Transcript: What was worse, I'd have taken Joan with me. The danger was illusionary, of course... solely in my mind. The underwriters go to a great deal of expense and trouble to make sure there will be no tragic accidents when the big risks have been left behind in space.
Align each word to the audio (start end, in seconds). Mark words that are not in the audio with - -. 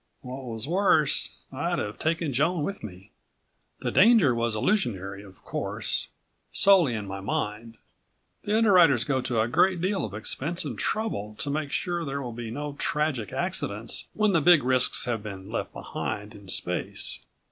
What 0.21 0.45
was 0.45 0.67
worse, 0.67 1.29
I'd 1.53 1.77
have 1.77 1.99
taken 1.99 2.33
Joan 2.33 2.63
with 2.63 2.83
me. 2.83 3.11
The 3.81 3.91
danger 3.91 4.33
was 4.33 4.55
illusionary, 4.55 5.21
of 5.21 5.43
course... 5.45 6.09
solely 6.51 6.95
in 6.95 7.05
my 7.05 7.19
mind. 7.19 7.77
The 8.43 8.57
underwriters 8.57 9.03
go 9.03 9.21
to 9.21 9.39
a 9.39 9.47
great 9.47 9.79
deal 9.79 10.03
of 10.03 10.15
expense 10.15 10.65
and 10.65 10.75
trouble 10.75 11.35
to 11.37 11.51
make 11.51 11.71
sure 11.71 12.03
there 12.03 12.23
will 12.23 12.33
be 12.33 12.49
no 12.49 12.73
tragic 12.79 13.31
accidents 13.31 14.07
when 14.15 14.31
the 14.33 14.41
big 14.41 14.63
risks 14.63 15.05
have 15.05 15.21
been 15.21 15.51
left 15.51 15.71
behind 15.71 16.33
in 16.33 16.47
space. 16.47 17.19